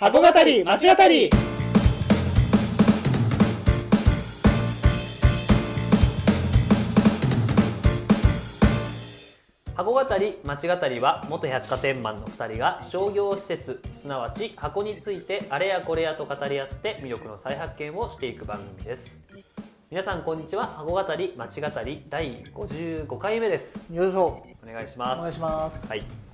[0.00, 1.28] 箱語り町語り。
[9.74, 19.24] 箱語り町語りは元百貨店マンの2人が商業施設すなわち箱についてあれやこれやと語り合って魅力の再発見をしていく番組です。
[19.90, 20.64] 皆さんこんにちは。
[20.64, 23.92] 箱語り町語り第55回目です。
[23.92, 24.46] よいしょ。
[24.62, 25.18] お願いします。
[25.18, 25.88] お願いします。
[25.88, 26.27] はい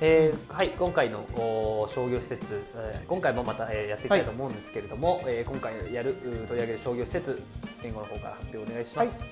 [0.00, 7.42] えーはい、今回のお商業施設、えー今回もまた、えーやっていきたいと思うんですけれども、えー今回やるう取り上げる商業施設
[7.82, 9.26] 言語の方から発表お願いします、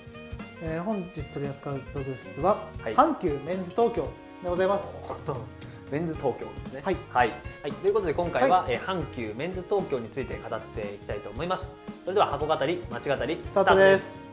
[0.62, 2.96] えー本日取り扱う東京施設は、はい。
[2.96, 4.08] 阪急メンズ東京
[4.42, 4.98] でございます。
[5.92, 6.82] メンズ東京ですね。
[6.84, 6.96] はい。
[7.10, 7.28] はい、
[7.62, 7.72] はい。
[7.72, 11.78] ということで今回は、えー阪急メンズ東京について語っていきたいと思います。
[12.02, 14.25] それでは箱語り町語りスタートです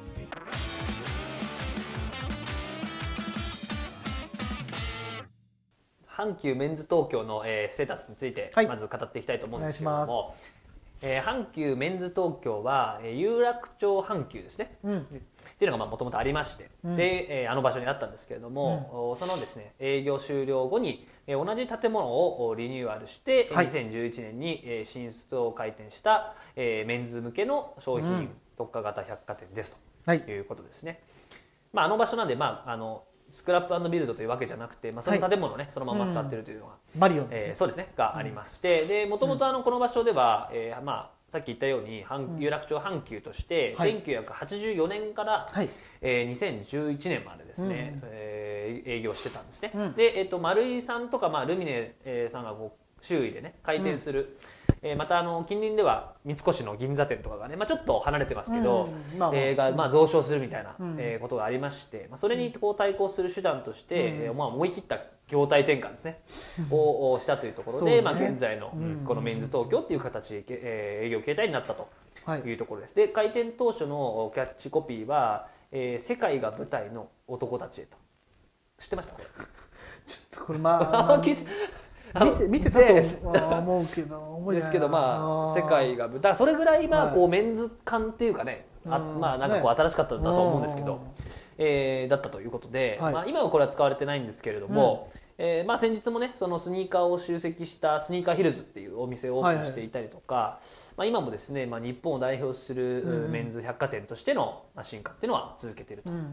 [6.23, 8.67] 阪急メンズ東京の、えーステータスについて、はい。
[8.67, 10.35] まず語っていきたいと思うんですけれども、
[11.01, 14.77] えー阪急メンズ東京は、えー有楽町阪急ですね。
[14.83, 14.97] うん。
[14.99, 15.01] っ
[15.57, 16.95] ていうのがもともとありまして、うん。
[16.95, 23.67] で、えーあの場所にあったんですけれども、おそのですね営業終了後に、えー同じ建物をおリニューアルして、はい。
[23.67, 28.29] 2011年に、えー新卒を開店した、えーメンズ向けの商品、うん。
[28.57, 30.21] 特化型百貨店ですはい。
[30.21, 31.01] ということですね。
[31.73, 37.91] まあ、あの場所なんで、まあ、あのスクラップビルドというわけじゃなくて、まあ、その建物をね、そのまま使っているというのが、マリオンですね、えーそうですね。
[37.97, 44.03] がありまして、でもともとあのこの場所では、えーまあ、さっき言ったように阪有楽町阪急として、はい。
[44.03, 45.69] 1984年から、はい。
[46.01, 48.09] えー2011年までですね、うん。
[48.11, 49.93] えー営業してたんですね、うん。
[49.93, 54.37] で、えー、と丸井さんとか、まあ、ルミネえーさんがこう周囲でね開店する、
[54.81, 59.19] えーまたあの近隣では三越の銀座店とかがね、まあ、ちょっと離れてますけど、うん。
[59.19, 59.39] まあまあ。
[59.39, 60.95] えーがまあ、増床するみたいな、うん。
[60.99, 64.01] えーことがありまして、まあ、それにこう対抗する手段として、うん。
[64.23, 64.99] えーまあ、思い切った
[65.29, 66.21] 業態転換ですね、
[66.69, 68.01] ををしたというところで、ね。
[68.01, 69.03] まあ、現在のうん。
[69.05, 71.87] このメンズ東京っていう形で、えー営業形態になったと
[72.25, 72.39] はい。
[72.41, 72.95] いうところです。
[72.95, 77.97] で開店当初のキャッチコピーは「えー世界が舞台の男たちへ」と。
[78.79, 79.13] 知ってました？
[79.13, 79.25] これ。
[80.05, 81.17] ちょっとこれまあ、まあ
[82.21, 85.15] 見て見てたでと思うけどですけどま
[85.49, 85.61] あー。
[85.61, 87.15] 世界がだからそれぐらいまあはい。
[87.15, 89.19] こうメンズ感っていうかねあうん。
[89.19, 90.99] まあなんかこうね新しかったんだと思うんですけどうん。
[91.57, 93.13] えーだったということではい。
[93.13, 95.09] まあ今はこれは使われてないんですけれども
[95.39, 100.59] えーまあ先日もねそのスニーカーを集積したスニーカーヒルズっていうお店をオープンしていたりとか
[100.97, 103.25] まあ今もですねまあ日本を代表するうん。
[103.25, 106.11] うんメンズ百貨店としてのまあ進化っていうのは続けていると。
[106.11, 106.25] うんうん。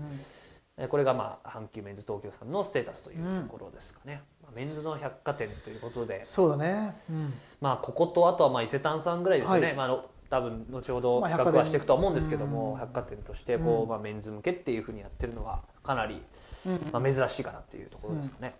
[0.77, 7.33] えーこれがまあ阪急メンズ東京さんのステータスというところですかね、まあメンズの百貨店ということで、そうだね、うん。
[7.61, 9.77] まあ、こことあとはまあ伊勢丹さんぐらいですよね、はい。
[9.77, 12.81] まあ多分後ほどまあ企画はしていくとは思うんですけども、店。
[12.81, 13.89] 百貨店としてこう、うん。
[13.89, 16.23] まあ、メンズ向けっていうふうにやってるのはかなり、
[16.67, 16.89] うん。
[16.93, 18.55] まあ、珍しいかなっていうところですかね。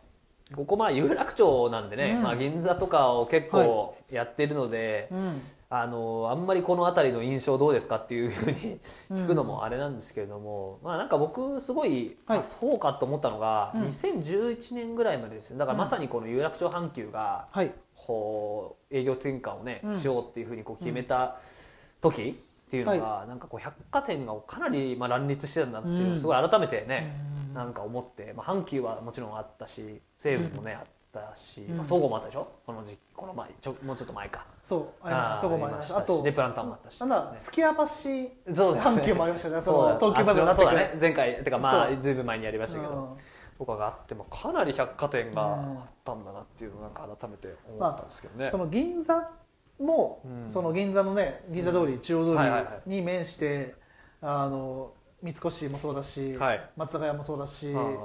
[0.55, 2.23] ここまあ有楽町なんでね、うん。
[2.23, 5.41] まあ、銀座とかを結構やってるので、うん
[5.73, 8.81] あのあんまりこの辺りの印象どうですかっていうふうに
[9.13, 12.39] 聞くのもあれなんですけれども、まあなんか僕すごい、はい。
[12.41, 13.83] あそうかと思ったのが、うん。
[13.85, 17.73] 2011年ぐらいまでですねだからまさにこの有楽町阪急がはい。
[17.95, 19.97] こう営業転換をね、うん。
[19.97, 21.39] しようっていうふうにこう決めた
[22.01, 27.15] 時っていうのが、なんかこう百貨店がかなりまあ乱立してたんだっていうのをすごい改めてね、
[27.49, 27.55] うん。
[27.55, 30.83] なんか思って、まあ、阪急はもちろんあったし西武もね、あっ
[31.13, 31.77] たし、うん。
[31.77, 32.49] まあ、総合もあったでしょ？
[32.67, 34.47] この時この前ちょもうちょっと前か。
[34.63, 35.35] そうありました。
[35.35, 35.99] ーそこもありました。
[35.99, 38.07] あとでプランターもあったし、なんだすき家橋そう
[38.55, 38.81] だよね。
[38.81, 39.57] 阪急もありましたね。
[39.57, 39.99] そそう。
[40.01, 40.99] 東急バズになってくるあそうだね。
[41.01, 43.17] 前回てかまあずいぶん前にやりましたけど、うん。
[43.59, 49.31] とかがあってもかなり百貨店があったんだなっていうのをなんか改めて思ったんですけどね、その銀座
[49.79, 50.51] も、うん。
[50.51, 53.75] その銀座のね銀座通り、中央はいはいは通りに面して、
[54.23, 54.93] あの
[55.23, 56.71] 三越もそうだし、はい。
[56.77, 57.99] 松坂屋もそうだし、うん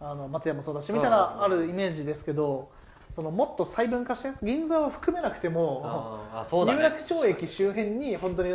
[0.00, 2.70] あの松屋もそうだしみたいなあるイメージですけど
[3.10, 6.20] そのもっと細分化して銀座を含めなくても、
[6.66, 6.72] ね。
[6.72, 8.52] 有楽町駅周辺に本当に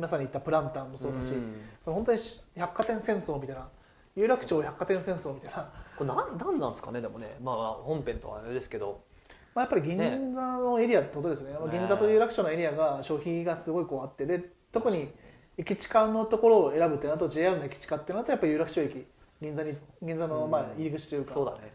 [0.00, 1.60] まさに言ったプランターもそうだし、うん。
[1.84, 2.18] その本当に
[2.56, 3.68] 百貨店戦争みたいな
[4.16, 7.36] 有楽町百貨店戦争みたいな、これなんなんなんですかねでもね。
[7.40, 9.02] まあまあ本編とはあれですけど。
[9.54, 11.52] まあ、やっぱり銀座のエリアってことですね。
[11.52, 11.58] ね。
[11.70, 14.42] 銀座と有楽町のエリアが消費がすごいこうあってで
[14.72, 15.12] 特に
[15.58, 19.06] 駅地下のところを選ぶってなると JR の駅地下ってなるとやっぱり有楽町駅
[19.42, 21.72] 銀座に銀座のまあ入り口というか、そうだね。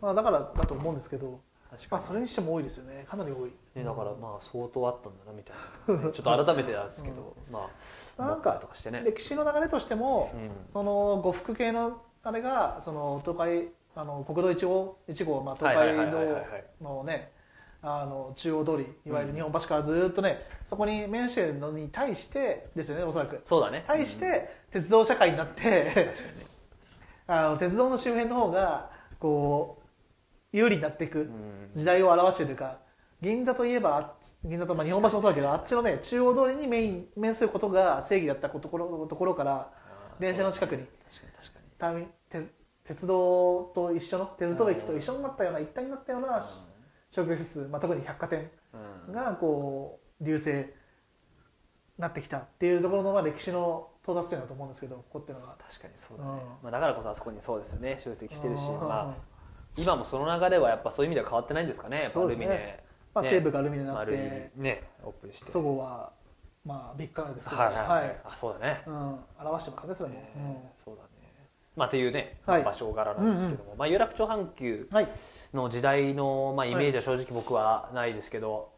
[0.00, 1.36] まあ、だからだと思うんですけど、ま
[1.72, 3.06] あ、確かに、それにしても多いですよね。
[3.08, 3.50] かなり多い。
[3.74, 7.70] ね、だからまあ相当あったんだなみたいな、ね ちょっと改めてなんですけど、ま
[8.18, 10.50] あなんか思ったりとかしてね、歴史の流れとしても、うん。
[10.72, 16.18] その呉服系のあれがその東海あの国道1号1号、まあ、東海道
[16.82, 17.32] のね
[17.82, 23.40] あの中央通りいわゆる日本橋からずっとね、そこに面しているのに対してですよねおそらく。
[23.44, 23.84] そうだね。
[23.86, 26.45] 対して鉄道社会になって、確かにね
[27.26, 29.86] あの鉄道の周辺の方がこう
[30.56, 31.70] 有利になっていくうん。
[31.74, 32.78] 時代を表しているか
[33.20, 34.14] 銀座といえば
[34.44, 39.70] 銀座とまあ日本橋もそうだけどあっちのね中央通りにメイン面することが正義だったところところから
[40.20, 41.66] 電車の近くに確かに確かに。
[41.78, 46.44] ターミて鉄道と一緒の鉄道駅と一緒になったような一体になったような
[47.10, 48.50] 商業施設、まあ、特に百貨店
[49.08, 49.12] うん。
[49.12, 50.72] がこう隆盛
[51.98, 55.56] なってきたっていうところのまあ歴史の到達点だと思うんですけどここっていうのは。
[55.68, 56.36] 確かにそうだね、うん。
[56.36, 57.70] まあ、だからこそあそこにそうです。
[57.70, 59.14] よね集積してるし、うんまあ、
[59.76, 62.84] 今もその流れはやっぱそういう意味では変わってないんですかねやっぱルミネ。
[63.12, 63.28] まあ、ね。
[63.28, 65.50] 西武がアルミになってネねオープンして。
[65.50, 66.12] そごうは
[66.64, 68.94] まあビッグカメラですけど、はいはいはい、あそうだね、うん、
[69.38, 71.08] 表してますねそれも、えーそうだね。
[71.76, 72.62] まあっていうね、はい。
[72.64, 74.88] 場所柄なんですけども、まあ、有楽町阪急
[75.52, 78.70] の時代の、まあ、イメージは正直僕はないですけど、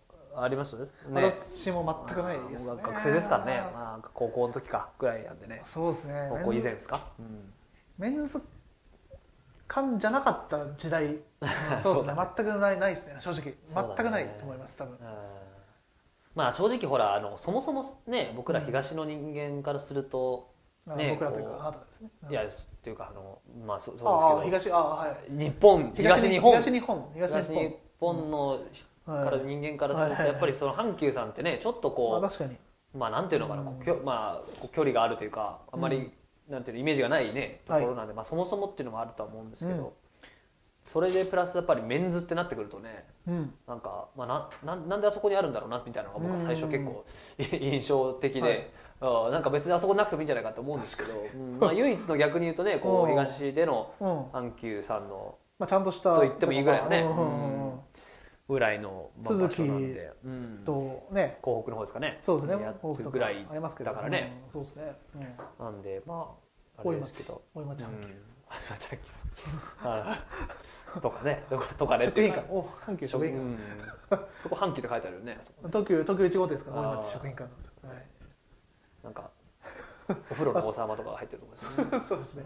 [0.42, 0.76] あります？
[0.76, 0.88] ね。
[1.12, 5.60] 私も全くないです、ね、学生ですからね、まあ、高校の時かぐらいなんでね。
[5.64, 6.28] そうですね。
[6.30, 7.52] 高校以前ですか、うん。
[7.98, 8.42] メンズ
[9.68, 11.18] 館じゃなかった時代、う
[11.76, 12.14] んそうですね。
[12.36, 13.16] 全くないないですね。
[13.18, 13.54] 正直。
[13.66, 14.94] 全くないと思います多分。
[14.94, 14.98] うん。
[16.34, 20.54] まあ正直ほらあのそもそもね僕ら東の人間からすると、
[20.86, 22.30] あね僕らというかあなたですね、うん。
[22.30, 22.48] いやっ
[22.82, 25.30] ていうかあのまあそそうですけ東ああはい。
[25.30, 25.92] ど日本。
[25.92, 26.52] 東日本。
[26.52, 27.10] 東日本。
[27.12, 28.60] 東東日本のはい
[29.16, 30.28] から人間からするとはいはいはい。
[30.28, 32.56] やっぱりその阪急さんってねちょっとまあこ確かに。
[32.94, 36.10] うまあなんていうのかなこうきょまあこう距離があるというかあんまり
[36.48, 39.78] なんていうのイメージがないねところなんでまあそもそもっていうのもあるとは思うんですけうん。
[39.78, 39.92] ど
[40.84, 43.52] それでプラスやっぱりメンズってなってくるとねうん。
[43.66, 44.26] なんか、まあ、
[44.64, 47.04] なななんであそこにあるんだろうなみたいなのが僕は最初結構
[47.38, 48.72] 印象的で、
[49.02, 53.10] あなんか別にあそこなくてもいいんじゃないかと思うんですけど、うんまあ、唯一の逆に言うとねこううん。
[53.10, 54.22] 東でのうん。
[54.30, 57.02] 阪急さんのまあ、ちゃんとしたと言ってもいいぐらいのね。
[57.02, 57.80] うんうんうんうん
[58.48, 61.38] ぐらいの、うん、とね。
[61.42, 62.18] 港北の方ですかね。
[62.22, 62.62] そうですね。
[62.62, 63.90] や多くとかぐらいありますけど。
[63.90, 64.50] だからね、うん。
[64.50, 66.34] そうですね、うん、なんでま
[66.78, 67.42] ああれですけど。
[67.54, 67.84] 大井町。
[67.84, 68.14] 阪急、うん。
[68.48, 69.26] あチャッキス
[69.78, 70.18] は
[70.96, 71.00] い。
[71.00, 71.44] とかね。
[71.50, 72.46] とかとかね食品館。
[72.50, 74.26] お阪急食品館、うん。
[74.42, 75.38] そこ阪急って書いてあるよね。
[75.66, 77.50] 東急東急1号店ですから大町食品館
[77.82, 78.06] の、はい、
[79.04, 79.30] なんか
[80.30, 82.00] お風呂の王様とかが入ってるとこですね。
[82.08, 82.44] そうですね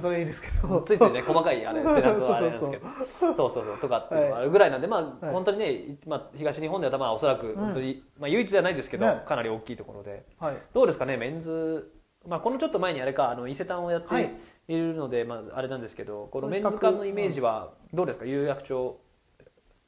[0.00, 0.80] それいいですけど。
[0.86, 2.86] ついついね細かいあれってなるとあれなんですけど。
[3.34, 3.78] そうそうそう。
[3.78, 5.34] とかっていうのがあるぐらいなんでまあはい。
[5.34, 9.22] 本当にねまあ東日本ではまあおそらく本当にまあ唯一じゃないですけどね。
[9.24, 10.24] かなり大きいところで。
[10.38, 10.56] はい。
[10.74, 11.92] どうですかねメンズ
[12.26, 14.30] まあこのちょっと前にあれかあの伊勢丹をやってはい。
[14.68, 18.24] いるのでまああれなんですけどこのメンズ館のイメージはどうですか？
[18.26, 18.98] 有楽町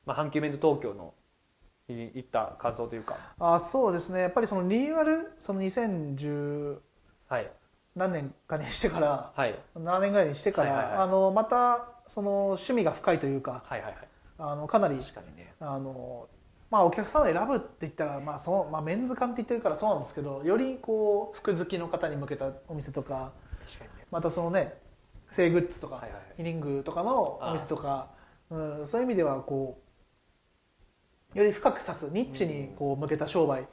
[0.06, 1.14] まあ阪急メンズ東京の
[1.88, 3.16] い行った感想というか。
[3.40, 4.20] あそうですね。
[4.20, 6.78] やっぱりそのリニューアルその2010
[7.28, 7.50] はい
[7.98, 9.58] 何年かにしてからはい。
[9.76, 11.02] 7年ぐらいにしてから、はいはいはい。
[11.02, 14.08] あのまたその趣味が深いというかはいはいはい。
[14.38, 15.52] あのかなり確かにね。
[15.60, 16.28] あの
[16.70, 23.32] まあお客さんを選ぶって言ったら、まあそのまあ、メンズ館って言ってるからそうなんですけどよりこう服好きの方に向けたお店とか
[23.66, 24.06] 確かにね。
[24.10, 24.74] またそのね
[25.30, 26.22] 性グッズとか、はいはいはい。
[26.36, 28.10] ヒリングとかのお店とか、
[28.50, 29.82] うん、そういう意味ではこ
[31.34, 33.66] うより深く指すニッチにこう向けた商売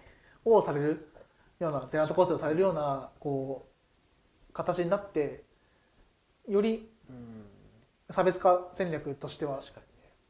[0.44, 1.12] をされる
[1.60, 3.75] ようなテナント構成をされるようなこう
[4.56, 5.44] 形になって
[6.48, 7.46] よりうん。
[8.10, 9.60] 差別化戦略としては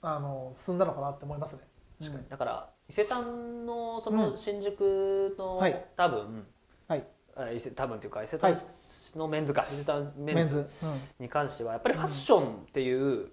[0.02, 1.64] あの進んだのかなって思いますね。
[2.00, 2.24] 確かに。
[2.24, 2.30] うん。
[2.30, 5.86] だから伊勢丹のそうのん新宿の、はい。
[5.98, 6.48] 多分
[6.88, 7.04] はい、
[7.36, 8.62] あ伊勢多分というか伊勢丹はい
[9.18, 10.70] のメンズか、伊勢丹メンズ
[11.20, 13.30] に関してはやっぱりファッションっていう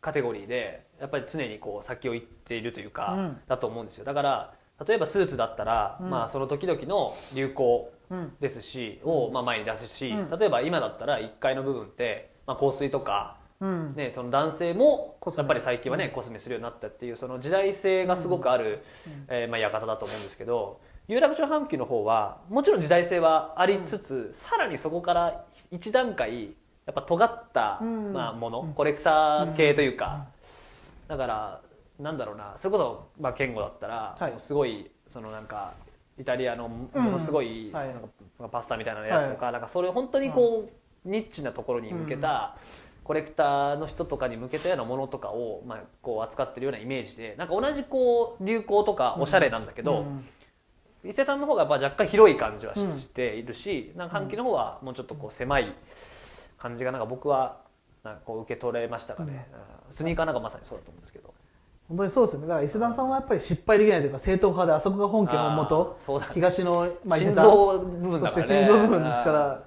[0.00, 3.40] カテゴリーでやっぱり常にこう先を行っているというか、うん。
[3.48, 4.04] だと思うんですよ。
[4.04, 4.54] だから
[4.86, 6.10] 例えばスーツだったら、うん。
[6.10, 8.18] まあその時々の流行うん。
[8.18, 10.38] うんですしをまあ前に出すし、うん。
[10.38, 13.94] 例えば今だったら1階の部分って、まあ、香水とかうん。
[13.96, 19.34] ね、その男性もやっぱり最近はね、コスメするようになったっていうその時代性がすごくある、うん。
[19.34, 26.54] えーまあ、館だと思うんですけど有楽町阪急の方はもちろん時代性はありつつ、さらにそこから一段階
[26.86, 28.12] やっぱ尖った、うん。
[28.12, 28.74] まあ、もの、うん。
[28.74, 30.26] コレクター系というか、
[31.08, 31.60] だから
[31.98, 34.30] なんだろうなそれこそ、まあ、健吾だったら、はい。
[34.30, 35.74] もうすごいそのなんか
[36.18, 37.88] イタリアのものすごい、はい。
[37.88, 40.68] なんかパスタみたいなやつとか,、なんかそれ本当にこ
[41.04, 42.56] う、ニッチなところに向けた、
[43.04, 50.24] コレクターの人とかに向けたようなものとかを、まあ、こう扱ってるようなイメージでなんか同じこう流行とかおしゃれなんだけど、うん。
[51.04, 52.92] 伊勢丹の方がやっぱ若干広い感じはし,、うん。
[53.12, 55.74] ているしなんか阪急の方はもうちょっとこう狭い
[56.56, 57.60] 感じがなんか僕は
[58.02, 59.48] なんかこう受け取れましたかね、
[59.88, 59.94] うん。
[59.94, 61.34] スニーカーなんかまさにそうだと思うんですけど
[61.88, 62.46] 本当にそうですよね。
[62.46, 66.32] だから伊勢丹さんはやっぱり失敗できないというか正統派であそこが本家のもとあーそうだね。
[66.34, 69.62] 東の、まあ、伊勢丹心臓部分だそして心臓部分ですから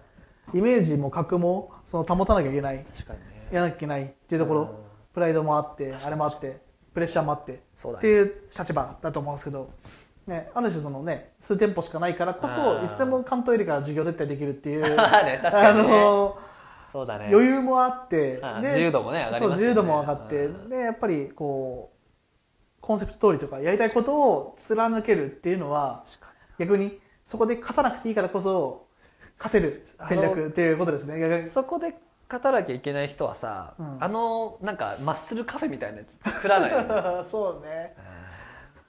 [0.53, 2.85] イメージも格もその保たなきゃいけない。
[2.95, 3.47] 確かにね。
[3.51, 4.67] やらなきゃいけないっていうところ、うん。
[5.13, 6.61] プライドもあってあれもあって
[6.93, 9.71] プレッシャーもあってっていう立場だと思うんですけど、
[10.25, 16.37] ね、ある種そのね数店舗しかないからこそうんいつでも関東エリから事業撤退できるっていう ねあの
[16.91, 17.29] そうだね。
[17.31, 19.53] 余裕もあってあ自由度もね上がりますよね。
[19.53, 20.69] そう自由度も上がってうん。
[20.69, 21.91] でやっぱりこ
[22.81, 26.03] コンセプト通りとかやりたいことを貫けるっていうのは
[26.59, 28.87] 逆にそこで勝たなくていいからこそ
[29.37, 31.47] 勝てる戦略っていうことですね。
[31.47, 31.95] そこで
[32.29, 34.03] 勝たなきゃいけない人はさ、うん。
[34.03, 36.81] あのなんかマッスルカフェみたいなやつ作らないよ。
[36.81, 37.95] ね そうね。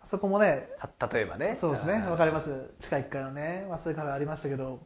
[0.03, 0.69] そこもね
[0.99, 1.55] た例えばね。
[1.55, 1.99] そうですね。
[1.99, 2.11] ん。
[2.11, 2.75] わかります。
[2.79, 4.81] 地下1階のねまあそういうカフェありましたけど、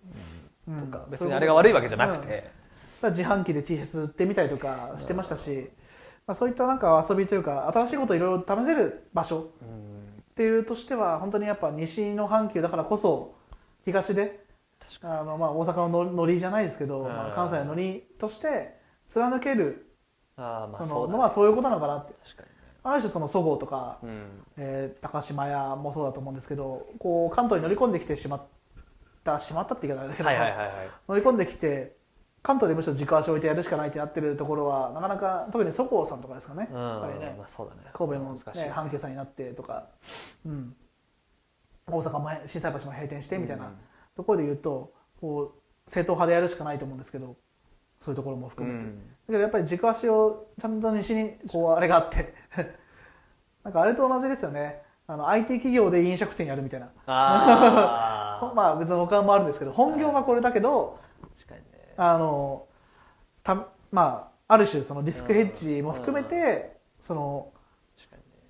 [0.68, 0.78] うん。
[0.78, 2.50] とか別にあれが悪いわけじゃなくて、
[3.02, 5.70] ら自販機で T シャツ売ってみたりとかしてましたし、
[6.26, 10.22] まあ、そういったなんか遊びというか新しいことをいろいろ試せる場所うん。
[10.30, 13.34] っていうとしては本当にやっぱ西の阪急だからこそ
[13.84, 14.44] 東で
[15.02, 17.04] あのまあ大阪のノリじゃないですけど、うん。
[17.08, 19.86] まあ、関西のノリとして貫ける
[20.36, 22.14] ああそののはそういうことなのかなって。
[22.24, 22.52] 確か
[22.84, 24.14] ある種そのそごうとか、にね
[24.56, 28.42] えー高島屋もそうだと思うんですけどこう関東に乗り込んできてしまっ
[29.22, 30.76] たしまったって言い方だけど、うんはいはいはいはい。
[31.08, 31.96] 乗り込んできて
[32.42, 36.78] 関東でむしろ軸足を置いてやるしかないってなってるところはなかなか特にそごうさんとかですかね、うん。
[36.78, 37.34] やっぱりね。
[37.38, 37.82] まあそうだね。
[37.92, 39.86] 神戸の、難しいね、阪急さんになってとか、
[40.44, 40.74] うん、
[41.86, 43.72] 大阪も心斎橋も閉店してみたいな
[44.16, 47.36] ところで言うとこう正統派でやるしかないと思うんですけど
[48.00, 48.98] そういうところも含めて、うん。
[48.98, 52.34] だけどやっぱり軸足をちゃんと西にこうあれがあって。
[53.62, 54.82] なんかあれと同じですよね。
[55.06, 56.90] あの IT 企業で飲食店やるみたいな。
[57.06, 60.98] ああ まあ別に他もあるんですけど本業はこれだけど
[61.36, 61.71] 確かにね
[62.10, 62.66] あの
[63.44, 67.52] たまあある種そのリスクヘッジも含めてその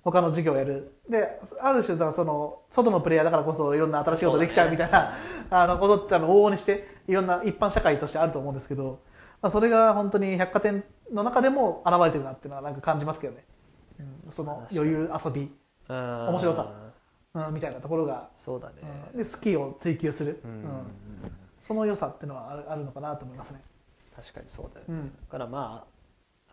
[0.03, 0.97] 他の事業をやる。
[1.09, 5.13] である種その外のプレイヤーだからこそいろんな新しいことできちゃうみたいな、
[5.49, 9.01] あのことってあの往々にしていろんな一般社会としてあると思うんですけど、
[9.41, 13.45] まあ、それが本当に百貨店の中でも現れてるなっていうのはなんか感じますけどね、
[14.25, 15.51] うん、その余裕遊び、
[15.89, 16.73] 面面白さ
[17.35, 18.75] うん、みたいなところが、そうだね。
[19.13, 19.17] うん。
[19.17, 20.51] で好きを追求する、うん。
[20.51, 20.67] うん
[21.63, 23.61] その良さっていうのはあるのかなと思いますね。
[24.13, 24.93] 確かにそうだよね。
[24.93, 25.05] うん。
[25.05, 25.85] だからま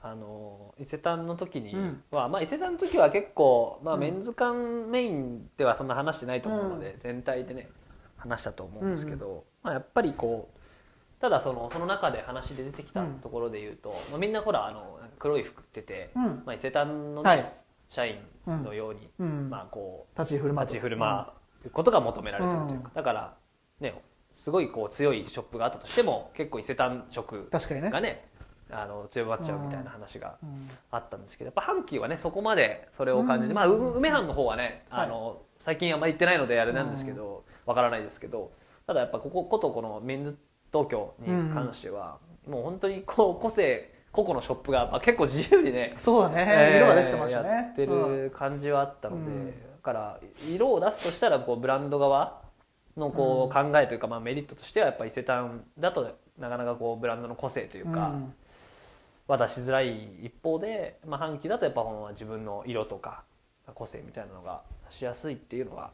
[0.01, 2.03] ああの伊勢丹の時にうん。
[2.13, 7.69] は、まあ伊勢丹の時は結構、まあ、うんメンズ館メインではそんな話してないと思うので、全体でね
[8.19, 16.23] 話したと思うんですけど、まあ、やっぱりこうただそのその中で話で出てきたうんところで言うと、まあ、みんなほらあの黒い服着てて、うん。
[16.47, 17.53] まあ、伊勢丹の、ねはい。
[17.89, 19.51] 社員のように、うん。
[19.51, 20.69] まあこう立ち居振る舞う。
[20.69, 21.27] 立ち振る舞
[21.67, 22.95] うことが求められてるというか、うん。
[22.95, 23.35] だから
[23.81, 24.01] ね
[24.41, 27.91] すごいこう強いショップがあったとしても 結構伊勢丹色確かにね。
[27.91, 28.27] がね
[28.73, 30.71] あの強まっちゃうみたいな話がうん。
[30.91, 35.07] あったんですけどやっぱ阪急はねそこまでそれを感じて、うんまあう梅藩の方はねはい。
[35.07, 38.51] あの、最近あんまり行ってないのであれなんですけどわからないですけど
[38.87, 40.39] ただやっぱここことこのメンズ
[40.73, 47.49] 東京に関しては、もう本当にこう個性個々のショップが、まあ、結構自由にねそうだね、えー色が出てましたね。
[47.49, 48.23] やってうん。
[48.25, 49.47] る感じはあったので、うん。
[49.51, 50.19] だから
[50.49, 52.40] 色を出すとしたらこうブランド側
[52.97, 58.35] のこう考えというか、まあ、メリットとしてはやっぱ伊勢丹だとなかなかこうブランドの個性というか、うん。
[59.31, 63.23] は出しづらい一方で、まあ、阪急だとやっぱ自分の色とか
[63.75, 65.93] 個性みたいなのが出しやすいっていうのは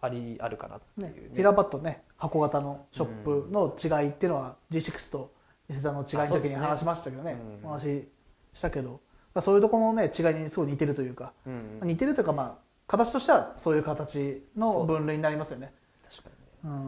[0.00, 1.28] ありあるかなっていうね。
[1.28, 5.32] ね、ピラバットね箱型のショップの違いっていうのは G6 と
[5.68, 7.38] 伊勢丹の違いの時に話しましたけどね。
[7.62, 7.66] うん。
[7.66, 8.08] お話し
[8.54, 9.00] したけど。
[9.40, 15.72] そういうところのね違いにすごい似てるというか、うん似てるというかまあ形としてはそういう形の分類になりますよね。
[16.08, 16.30] 確か
[16.64, 16.78] にね。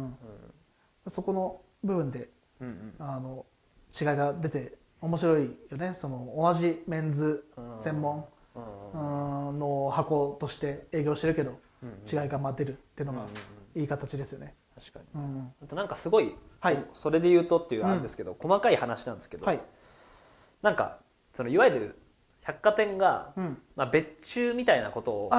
[1.05, 2.28] うん、そこの部分で
[2.61, 3.07] うんうん。
[3.07, 3.47] あの
[3.88, 5.95] 違いが出て面白いよね。
[5.95, 7.45] その同じメンズ
[7.78, 8.25] 専門
[8.55, 13.31] うんうんの箱として営業してるけどうん違いがまあ出るっていうのがうんう
[13.78, 14.55] んいい形ですよね。
[14.75, 15.07] 確かに。
[15.14, 15.52] うん。
[15.62, 16.85] あとなんかすごい、はい。
[16.93, 19.61] それで言うとっていうあれですけど、細かい話なんですけど、はい、
[20.62, 20.99] なんか
[21.35, 21.99] そのいわゆる
[22.49, 25.31] 百貨店が、うん、まあ、別注みたいなことを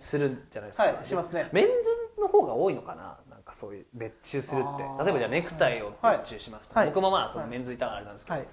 [0.00, 1.48] するんじゃないですか、はいしますね。
[1.52, 3.16] メンズの方が多いのかな？
[3.30, 4.82] なんかそういう別注するって。
[4.82, 6.88] 例えばじゃあネクタイを別注しますと、はい。
[6.88, 7.50] 僕もまあそのはい。
[7.52, 8.48] メンズいたからあれなんですけど、はい。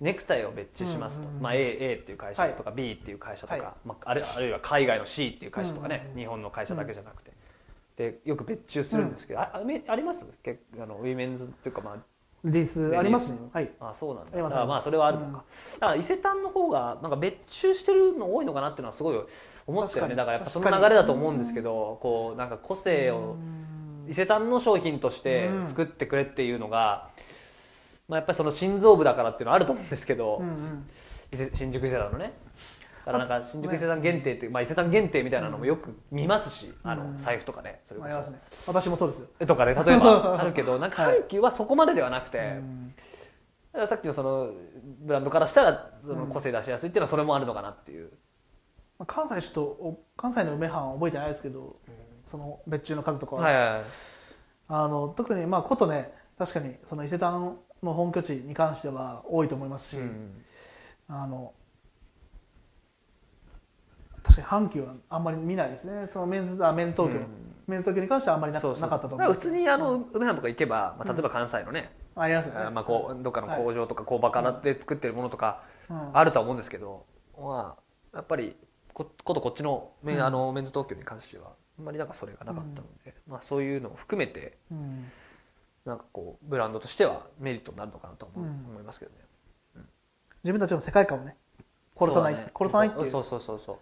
[0.00, 3.62] ネクタイを別注しますと、まあ、A, A っていう会社とか B っていう会社とか、はい。
[3.84, 7.32] まあ、あるあるいは海外の C っていう会社とかね、日本の会社だけじゃなくて、
[7.96, 10.26] でよく別注するんですけど、ああります？
[10.42, 11.96] 結あのウィメンズっていうかまあ
[12.44, 12.96] レディース。
[12.96, 13.38] ありますね。
[13.52, 13.70] はい。
[13.80, 14.30] あそうなんだ。
[14.32, 15.44] ありますだからまあそれはあるのか、
[15.80, 19.30] だから伊勢丹の方がなんか別注してるの多いのかなっていうのはすごい思った
[19.72, 19.88] よね。
[19.88, 20.16] 確かに。
[20.16, 23.36] だからやっぱその流れだと思うんですけどこうなんか個性を
[24.08, 27.10] 伊勢丹の商品として作ってくれっていうのが、
[28.08, 30.86] まあ、やっぱりその心臓部だからっていうのはあると思うんですけど、うんうん。
[31.32, 32.32] 伊勢新宿伊勢丹のね
[33.06, 38.06] だからなんか新宿伊勢丹限定っていう、まあ、伊勢丹限定みたいなのもよく見ますし、あの財布とかねそれこそ。
[38.06, 38.40] ありますね。
[38.66, 39.46] 私もそうですよ。
[39.46, 41.20] とかね例えば あるけどなんかはい。
[41.20, 42.60] 阪急はそこまでではなくて、
[43.86, 44.50] さっきのその
[45.00, 48.10] ブランドからしたらその個性出しやすいっていうのはそれもあるのかなっていう、
[48.98, 51.76] まあ関西ちょっとお関西の梅藩は覚えてないですけど
[52.24, 53.80] その別注の数とかは、はいはいはい。
[54.68, 60.44] あの特にまあことね確かにその伊勢丹の本拠地に関しては多いと思いますし、うん。
[61.08, 61.52] あの
[64.50, 66.08] 阪急はあんまり見ないですね。
[66.08, 67.26] そのメンズあメンズ東京、うん。
[67.68, 68.80] メンズ東京に関してはあんまりなそうそう。
[68.80, 76.10] なかったと思まあう普通にあの梅原とか行けば、まあ、例えば関西のね、ありますよね、まあ、こうどっかの工場とか工場からで作ってるものとかうん。
[76.16, 77.06] あるとは思うんですけど、
[77.40, 77.76] ま
[78.12, 78.56] あやっぱり
[78.92, 80.20] こことこっちのメ,、うん。
[80.20, 85.04] あのメンズ東京に関してはあんまりなんかそれがなかったので、まあ、そういうのを含めてうん。
[85.84, 89.16] なんかこうブランドとしてはメリットになるのかなと思,、いますけどね。
[90.42, 91.36] 自分たちの世界観をね
[91.96, 92.50] 殺さない、ね。
[92.54, 93.10] 殺さないっていう。
[93.10, 93.76] そうそうそうそう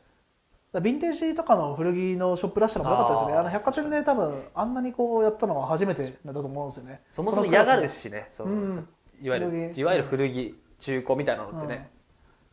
[0.75, 3.37] ヴィンテージとかの古着のショップ出したのも良かったですよね。
[3.37, 8.28] あの百貨店で多分あんなにこうやったのは初めてだと思うんですよねそもそも嫌がるしね。
[8.30, 8.88] その、うん。
[9.22, 9.78] いわゆる古着。
[9.78, 11.90] いわゆる古着中古みたいなのってね、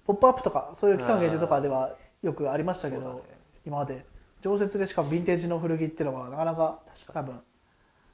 [0.06, 3.20] ポップアップとかそういう期間限定とかではよくありましたけど、ね。
[3.66, 4.06] 今まで。
[4.42, 6.80] 常設でしかもヴィンテージの古着っていうのはなかなか
[7.12, 7.40] 多分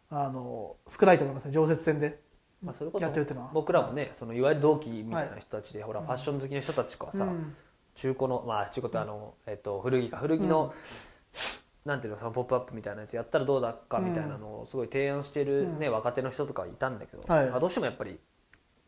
[0.09, 1.51] あの少ないと思いますね。
[1.51, 2.19] 常設店で
[2.63, 3.51] まあ、それこそやってるっていうのは。
[3.53, 7.55] 僕らもねそのいわゆる同期みたいな人たちで、ほらファッション好きの人たちはさ、うん
[7.95, 10.17] 中古のまあ中古ってあの、えっと、古着か。
[10.17, 10.73] 古着の、
[11.85, 17.49] なんていうのそのポップアップみたいなやつやったらどうだかみたいなのをすごい提案してる、ね若手の人とかいたんだけど、はい。
[17.49, 18.19] まあ、どうしてもやっぱり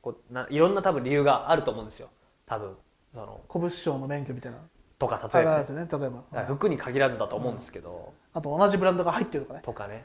[0.02, 2.10] こうないろんな多分理由があると思うんですよ。
[2.46, 2.76] 多分
[3.14, 4.58] その古物商の免許みたいな。
[5.00, 5.64] とかあ例えば、ね。
[5.64, 9.62] ね例えば、服に限らずだと思うんですけど、あと同じブランドが入ってるとかね。
[9.64, 10.02] とかね。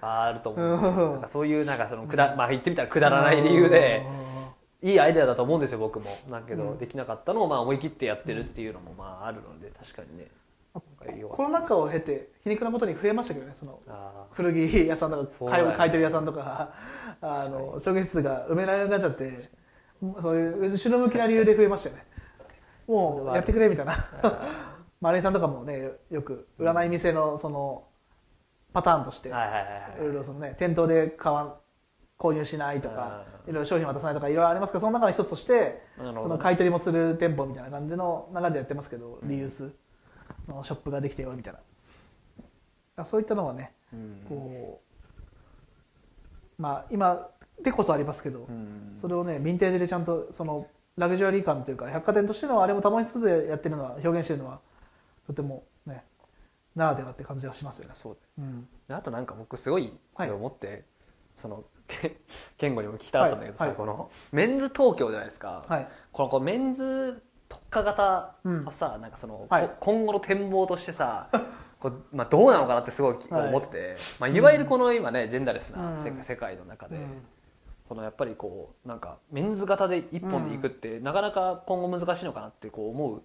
[0.00, 4.04] あると思うなんかそういうなんかそのくだ、まあ、言ってみたらくだらない理由で
[4.82, 6.06] いいアイデアだと思うんですよ僕も。
[6.30, 10.28] だけど、できなかったのをまあ思い切ってやってるっていうのもまああるので確かにね。
[11.28, 15.76] コロナ禍を経て皮肉なことに増えましたけどねそのあ古着屋さんとかそうだよね。
[15.76, 16.72] 買い取り屋さんとか
[17.20, 19.50] あの証言室が埋められなくなっちゃって
[20.20, 22.06] そういう後ろ向きな理由で増えましたよね。
[22.86, 23.94] もうやってくれみたいな。
[25.00, 27.84] マレーさんとかもねよく占い店のその
[28.72, 29.32] パターンとしてい
[29.98, 31.54] ろいろそのね店頭で買わん
[32.20, 39.72] 購入しないとかいろいろ商品渡さないとかいろいろありますけどその中の一つとしてその買い取りもする店舗みたいな感じの流れでやってますけどリユース
[40.46, 41.54] のショップができてよみたい
[42.96, 43.04] な。
[43.04, 44.26] そういったのはねうん。
[44.28, 44.82] こ
[46.58, 47.30] うまあ今
[47.62, 48.92] でこそありますけど、うん。
[48.96, 50.66] それをねヴィンテージでちゃんとその
[50.98, 54.60] ラグジュアリー感というか百貨店としてのあれも保ちつつやってるのは表現してるのは
[55.26, 56.04] とてもね
[56.76, 57.92] ならではって感じがしますよね。
[57.94, 58.16] そう。
[58.38, 60.84] うん、であとなんか僕すごい思って、
[61.34, 61.79] そのけ
[62.58, 63.78] 健吾にも聞きたかったんだけどさ、はいはい。
[63.78, 65.88] このメンズ東京じゃないですか、はい。
[66.12, 68.34] このこのメンズ特化型は
[68.70, 69.68] さ、なんかその、はい。
[69.68, 71.28] こ今後の展望としてさ
[71.80, 73.48] こう、まあ、どうなのかなってすごいはい。
[73.48, 77.22] 思ってて、いまあ、いわゆるこの今ねジェンダーレスな世,、界の中で、うん。
[77.88, 83.22] このやっぱりこうなんかメンズ型で一本でいくって、なかなか今後難しいのかなってこう思う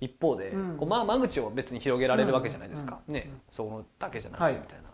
[0.00, 0.76] 一方で、うん。
[0.78, 4.84] こうまあ間口を別に広げられるわけじゃないですか、ねそのだけじゃなくてはいみたいな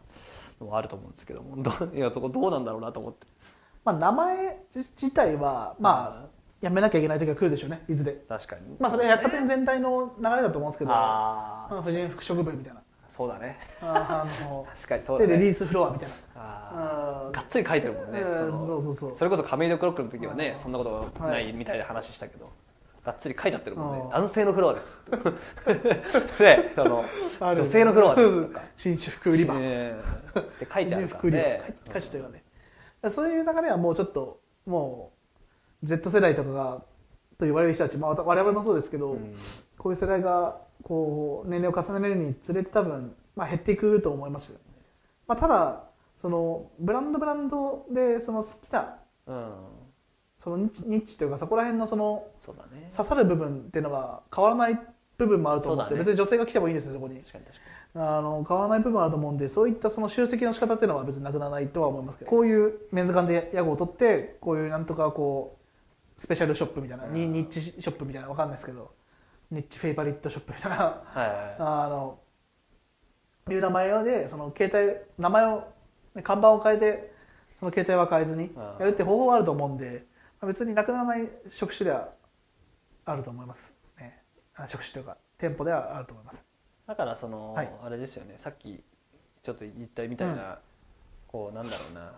[0.64, 3.26] のもあると思うんですけども、どう いやそこどうなんだろうなと思って。
[3.84, 6.28] まあ、名前自体はまあ
[6.60, 8.12] やめなきゃいけない時が来るでしょうねいずれ。
[8.12, 8.76] 確かに。
[8.78, 10.92] まあそれは百貨店全体の流れだと思うんですけど、
[11.82, 12.80] 婦人服飾部みたいな。
[13.10, 13.58] そうだね。
[13.82, 15.32] ああの 確かにそうだね。
[15.32, 16.14] でレディースフロアみたいな。
[16.36, 19.14] あーあがっつり書いてるもんね、うんそのそうそうそう。
[19.16, 21.52] それこそ亀戸クロックの時はね、うんそんなことなはいい。
[21.52, 22.48] みたいな話したけど、
[23.04, 24.08] がっつり書いちゃってるもんね、うん。
[24.10, 25.02] 男性のフロアです。
[26.38, 28.46] である女性のフロアです。
[28.46, 28.62] とか。
[28.76, 29.54] 新種服売り場。
[29.58, 30.00] え。
[30.34, 31.62] ーって書いてあるからね。
[31.92, 32.44] 書いてたよね。
[33.08, 35.12] そういう流れはもうちょっとも
[35.82, 36.82] う Z 世代とかが
[37.38, 39.34] と言われる人たち、まあ、我々もそうですけど、うん。
[39.78, 44.58] こういう世代がこう年齢を重ねるにつれて多分、まあ、減っていくと思いますよ、
[45.26, 45.84] まあ、ただ
[46.14, 49.52] そのブランドブランドでその好きなうん
[50.42, 52.88] そのニッチというかそこら辺のそのそうだね。
[52.90, 54.78] 刺さる部分っていうのは変わらない
[55.16, 55.98] 部分もあると思って、ね。
[56.00, 57.22] 別に女性が来てもいいんですよそこに。
[57.94, 65.58] あの変わらない部分もあると思うんでそういったその集積の仕方っていうのは別になくならないとは思いますけどこういうメンズ館で屋号を取ってこういうなんとかこ
[66.16, 68.90] うスペシャルショップみたいな、ニニッチショップみたいなわかんないですけど
[69.50, 71.56] ニッチフェイバリットショップみたいなにはいはいはい。
[71.60, 72.18] あの
[73.50, 75.64] いう名前でその携帯名前を
[76.16, 77.12] ね看板を変えて
[77.60, 78.50] その携帯は変えずに
[78.80, 80.11] やるって方法はあると思うんでまあ
[80.46, 82.10] 別になくならない職種では
[83.04, 84.22] あると思います、ね、
[84.56, 86.44] あ職種というか店舗ではあると思います。
[86.86, 87.70] だからその、はい。
[87.82, 88.34] あれですよね。
[88.36, 88.82] さっき
[89.42, 90.58] ちょっと言ったみたいな、
[91.26, 92.12] こうなんだろうな。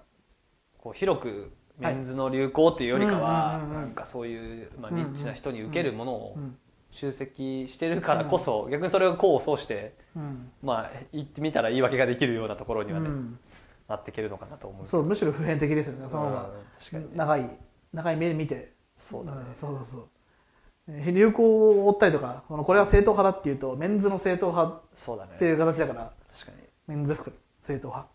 [0.78, 3.80] こう広くメンズの流行っていうよりかは、うんうんうんうん。
[3.82, 5.12] なんかそういう、まあ、うんうん。
[5.12, 6.58] ニッチな人に受けるものをうん
[6.90, 10.50] 集積してるからこそ、逆にそれを功を奏してうん。
[10.62, 13.38] まあ言ってみたら言い訳ができるようなところにはね、うん。
[13.88, 16.08] なっていけるのかなと思うそうむしろ普遍的ですよね。
[16.08, 16.50] その方が
[17.14, 17.50] 長い
[17.94, 18.74] 長い目で見て。
[18.96, 20.08] そうだね、んそうそうそう。
[20.88, 25.32] え流行を追ったりとかこのこれは正統派だっていうとメンズの正統派そうだね。
[25.36, 26.58] っていう形だから確かに。
[26.86, 28.08] メンズ服正統派。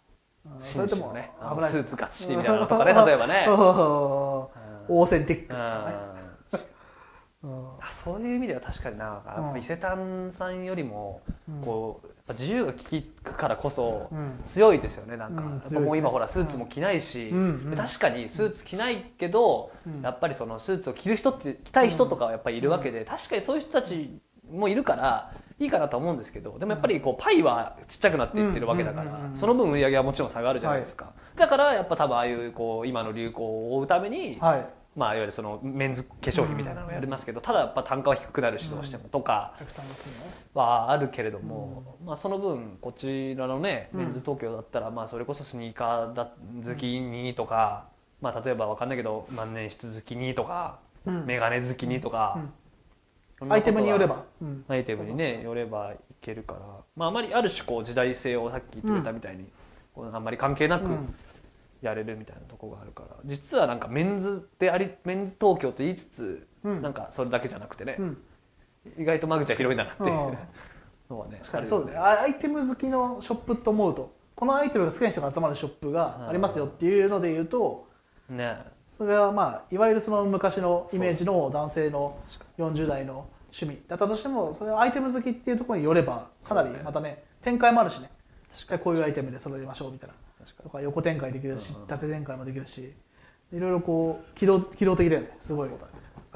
[0.46, 3.46] うん紳士のねあの危ないスーツガッチリみたいなのとかね例えばね。
[3.50, 3.56] うん。
[3.56, 6.19] オーセンティックとかね
[7.43, 7.52] うん。
[7.52, 11.62] うんそういう意味では確かになやっぱ伊勢丹さんよりもうん。
[11.62, 14.39] こうやっぱ自由が利くからこそうん。
[14.45, 15.80] 強いですよねなんか、うんやっぱ強いですね。
[15.88, 17.34] もう今ほらスーツも着ないし、
[17.75, 20.02] 確かにスーツ着ないけど、うん。
[20.02, 29.38] やっぱりそのスーツを着る人って着たい人とかはやっぱりいるわけで、確かにそういう人たちもいるからいいかなとは思うんですけどでもやっぱりこうパイはちっちゃくなっていってるわけだから、うんうんうんうん。
[29.38, 39.08] その分売り上げはもちろん下がるじゃないですか、だからやっぱ多分ああいうこう今の流行を追うために、はいまあ、いわゆるそのメンズ化粧品みたいなのをやりますけど、ただやっぱ単価は低くなるしどうしても。
[39.10, 39.56] とか
[40.54, 43.99] はあるけれども、まあ、その分こちらのねうん。
[44.02, 46.32] メンズ東京だったら、まあ、それこそスニーカーだ
[46.65, 47.86] 好きにとか、
[48.19, 51.25] まあ、例えばわかんないけど万年筆好きにとか、うん。
[51.25, 52.39] メガネ好きにとか、
[53.47, 54.65] アイテムによれば、うん。
[54.67, 56.60] アイテムにねよればいけるから、
[56.95, 59.45] まあ、あまりある種こう時代性をさっき言ってくれたみたいに、
[60.12, 61.15] あんまり関係なくうん
[61.82, 63.15] やれるみたいなところがあるから。
[63.26, 66.82] 実はなんかメンズでありメンズ東京と言いつつ、うん。
[66.82, 68.18] なんかそれだけじゃなくてね、うん。
[68.98, 70.12] 意外と間口は広いんだなっていう。
[70.12, 70.38] うん
[71.10, 71.68] のはね確かに。
[71.68, 71.98] そうだね。
[71.98, 77.88] あアイテム好きのショップと思うとこのアイテムが好きな人が集まるショップがありますよっていうので言うと
[78.30, 78.58] ね。
[78.88, 82.18] それはまあいわゆるその昔のイメージの男性の
[82.58, 83.82] 40代の趣味。
[83.88, 88.10] だったとしてもそれはアイテム好きっていうところによればかなりまたね展開もあるしね。
[88.52, 90.15] じゃあこういうアイテムで揃えましょうみたいな
[90.50, 92.94] 確かとか横展開できるし縦展開もできるし。
[93.52, 95.36] いろいろこう機動機動的だよね。
[95.40, 95.70] すごい。
[95.70, 95.92] そうだね。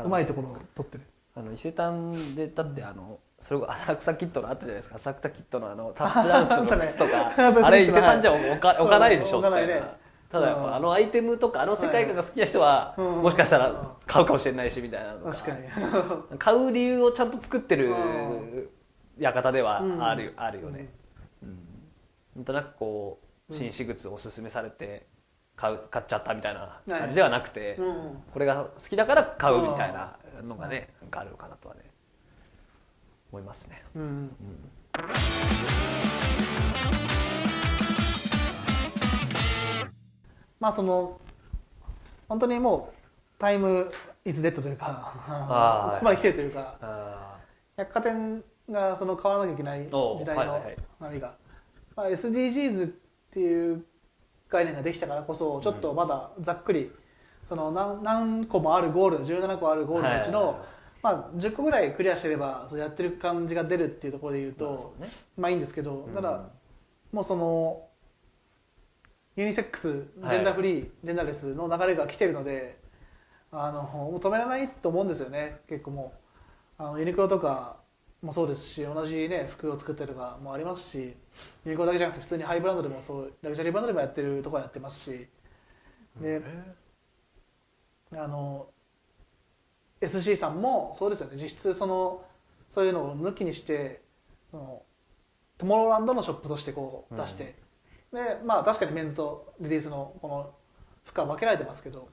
[0.06, 1.04] うまいところを取ってる。
[1.36, 4.96] あの伊勢丹でだってあのそれこそ浅草キットのあったじゃないですか。
[4.96, 7.34] 浅草キットのあの タップダンスの靴とか。
[7.66, 9.96] あれ伊勢丹じゃ置か置かないでしょみたいな。
[10.30, 13.06] ただやっぱあのアイテムとかあの世界観が好きな人はうん。
[13.22, 15.68] もしかしたら買うかもしれないしみたいな確かに。
[16.40, 18.70] 買う理由をちゃんと作ってるうん。
[19.20, 20.04] 館ではうん。
[20.04, 20.90] ある,、あるよね、
[21.44, 21.60] うん。
[22.38, 25.08] なんとなくこう新私物をおすすめされて
[25.56, 28.24] 買う買っちゃったみたいな感じではなくて、うん。
[28.32, 31.82] これが好きだから買うみたいなのがね、なんかあるのかなとはね
[33.32, 33.84] 思いますね。
[33.96, 34.36] うん。
[40.60, 41.20] まあその
[42.30, 42.96] 本当にもう
[43.38, 43.92] タイム
[44.24, 45.14] イズデッドというか
[45.92, 47.38] ここまで来てるというかあ
[47.76, 50.78] 百貨店がその変わらなきゃいけない時代のはいはいはい。
[51.02, 51.36] 波が、
[51.96, 52.94] まあ、SDGs
[53.34, 53.84] っていう
[54.48, 56.92] 概念ができたからこそちょっとまだざっくり
[57.44, 60.68] その何何個もあるゴール17個あるゴールのうちの、はいはいはい。
[61.02, 64.70] まあ、10個ぐらいクリアしてればそうやってる感じが出るっていうところで言うーま
[65.00, 65.12] あね。
[65.36, 66.14] まあいいんですけど、うん。
[66.14, 66.50] ただ
[67.12, 67.88] もうその
[69.36, 72.78] ユニセックスジェンダーフリー、ジェンダーレスの流れが来てるので
[73.52, 76.14] あのもう止められないと思うんですよね結構も
[76.80, 76.84] う。
[76.84, 77.78] あのユニクロとか
[78.24, 80.98] もそうですし同じね服を作ったりとかもありますし
[81.66, 85.28] ユニクロだけじゃなくて普通にハイブランドでもそうラグジュアリーブランドでもやってるところはやってますし
[86.22, 86.42] で
[88.16, 88.68] あの
[90.00, 91.42] SC さんもそうですよね。
[91.42, 92.24] 実質その
[92.70, 94.02] そういうのを抜きにして
[94.52, 94.82] その
[95.58, 97.56] トゥモローランドのショップとしてこう出して、
[98.12, 100.52] でまあ確かにメンズとリリースのこの
[101.06, 102.10] 負荷は分けられてますけど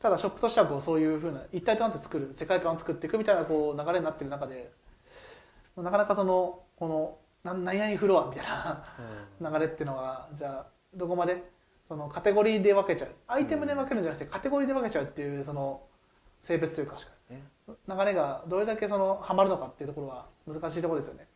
[0.00, 4.70] ただショップとしてはこうそういうふうな一体となって作る世界観を作っていくみたいなこう流れになってる中で
[5.76, 8.44] なかなかそのこのな何々フロアみたい
[9.40, 11.42] な流れっていうのはじゃあどこまで
[11.86, 13.10] そのカテゴリーで分けちゃう。
[13.26, 15.82] アイテムで分けるんじゃなくてカテゴリーで分けちゃうっていうその
[16.42, 16.96] 性別というか
[17.30, 17.42] ね。
[17.88, 21.26] 流れがどれだけそのハマるのかっていうところは難しいところですよね。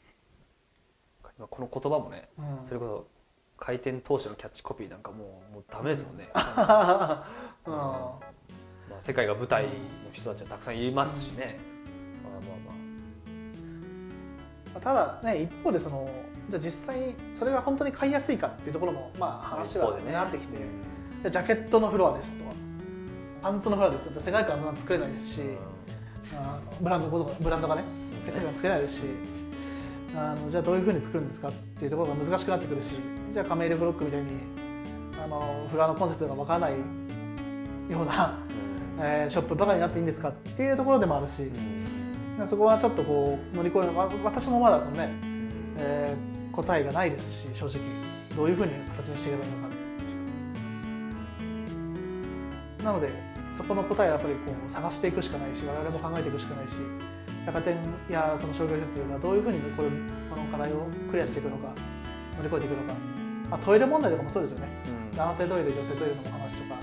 [1.39, 2.67] 今この言葉もねうん。
[2.67, 6.29] それこそ開店当初のキャッチコピーなんかもうもうダメですもんね、
[7.67, 7.73] うん。
[7.73, 8.21] ま
[8.99, 9.71] あ、世界が舞台の
[10.13, 11.59] 人たちはたくさんいますしね、
[12.23, 12.86] まあまあま
[14.81, 16.09] ただね一方でその
[16.49, 20.59] じゃあ実際それが本当に買いやすいかっていうところもまああ話はなってきて、
[21.23, 22.51] でジャケットのフロアですとか
[23.43, 25.41] パンツのフロアですと世界観そんな作れないですし、
[26.35, 27.83] あのブランドブランドがね
[28.23, 29.07] 世界観作れないですし、
[30.15, 32.95] あのじゃあどういうふうに作るんですかっていうところが難しくなってくるし
[33.33, 34.29] じゃあカメールブロックみたいに
[35.23, 38.39] あのフロアのコンセプトがわからないような、
[39.01, 41.51] えーショップばかりになっていいんですかっていうところでもあるし、
[42.45, 43.83] そこはちょっとこう乗り越え
[44.23, 45.11] 私もまだそのね、
[45.79, 47.81] えー答えがないですし正直。
[48.35, 49.75] どういうふうに形にしていけばいいのか。
[52.85, 53.11] なので
[53.51, 56.75] そこの答えはやっぱりこう探していくしかないし我々も考えていくしかないし
[57.45, 57.77] 百貨店
[58.09, 59.89] やその商業施設がどういうふうにこれ
[60.31, 61.75] この課題をクリアしていくのか
[62.37, 62.99] 乗り越えていくのか、
[63.51, 64.69] まあ、トイレ問題とかもそうですよね。
[65.17, 66.77] 男性トイレ女性トイレの話とか。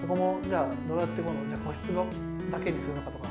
[0.00, 2.06] そこもじゃあどうやってこのじゃあ個室の
[2.50, 3.28] だけにするのかとか、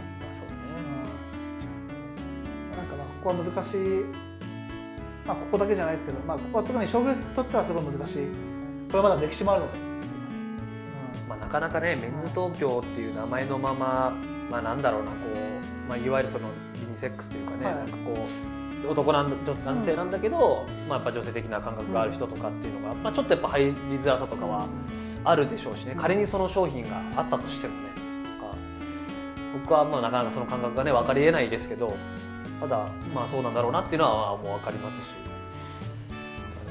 [3.26, 4.06] ここは難しい、
[5.26, 8.28] まあ、ここだけじゃないですけど、まあ、ここは特に商業施設にとってはすごい難しい。
[8.92, 9.80] これまだ歴史もあるので、
[11.28, 14.16] まあ、なかなかねメンズ東京っていう名前のまま、
[14.52, 17.76] まあ、なんだろうなこうまあ、いわゆるそのユニセックスというかね、はい。
[17.76, 18.16] なんかこ
[18.86, 24.68] う男なん男性なんだけど、まあ、やっぱ女性的な感覚がある人とかっていうのが、まあ、ちょっとやっぱ入りづらさとかは
[25.24, 25.98] あるでしょうしね、うん。
[26.00, 27.90] 仮にその商品があったとしてもね
[29.64, 31.96] 僕はまあなかなかその感覚がね分かりえないですけど
[32.60, 35.14] ただまあそうなんだろうなっていうのはもう分かりますし。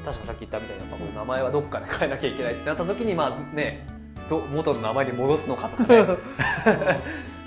[0.05, 3.87] 確かさっき言ったみたいにやっぱこう名前はどっかで変えなきゃいけないってなった時にまあね
[4.29, 6.05] ど元の名前に戻すのかとかね。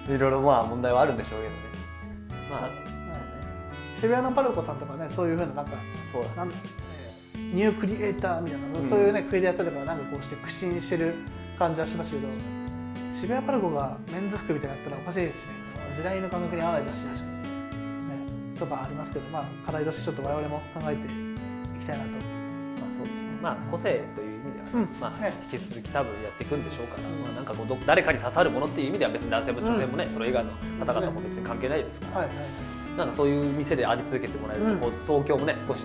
[0.13, 1.57] いろいろまあ問題はあるんでしょうけどね。
[2.51, 2.71] まあ
[3.95, 5.73] 渋谷のパルコさんとかねそういうふうななんか
[6.13, 8.83] そうだなんニュークリエイターみたいな、うん。
[8.83, 11.15] そういうねクリエイターとかなんかこうして苦心してる
[11.59, 12.29] 感じはしましたけど
[13.13, 15.53] 渋谷パルコがメンズ服みたいになったらおかしいですしね。
[15.95, 17.38] 時代の感覚に合わないですし、ね、
[18.59, 22.11] とかありますけどまあ課題としてちょっと我々も考えていきたいなと。
[22.11, 22.17] ま
[22.89, 23.29] あそうですね。
[23.41, 24.89] まあ個性という意味ではね、うん。
[25.01, 30.53] まあね引き続き多分やっていくんでしょうから、まあなんかこうど誰かに刺さるものっていう意味では別に男性も女性もね、それ以外の
[30.85, 32.37] 方々も別に関係ないですから、はいはい。
[32.37, 32.47] はい
[32.99, 35.85] なんかそういう店であり続けてもらえると、こう東京もね少し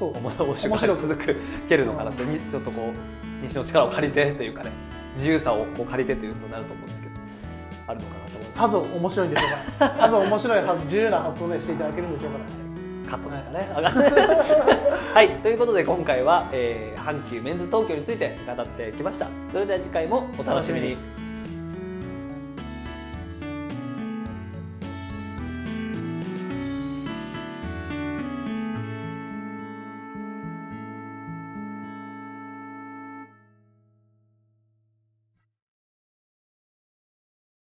[0.00, 1.20] 面白くく続
[1.68, 4.70] けるのかなと、にちょっとこう西の力を借りてというかね
[5.16, 7.14] 自由さをこう借りてというとなると思うんですけど
[7.86, 12.44] あるのかなと思いますさぞ面白いんでしょうから さぞ面白いはず自由な発想でしていただけるんでしょうから
[13.12, 13.68] カットですかね。
[15.12, 19.26] はい、ということで今回は、えー、阪急メンズ東京について語ってきました。
[19.52, 21.21] それでは次回もお楽しみに。